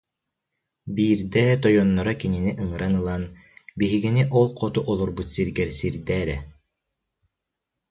Биирдэ 0.95 1.43
тойонноро 1.61 2.13
кинини 2.21 2.51
ыҥыран 2.63 2.93
ылан: 3.01 3.23
«Биһигини 3.77 4.23
ол 4.39 4.47
хоту 4.59 4.79
олорбут 4.91 5.27
сиргэр 5.35 5.69
сирдээ 5.79 6.19
эрэ» 6.23 6.37